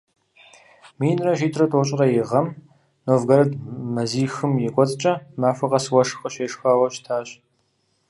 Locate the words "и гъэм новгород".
2.19-3.51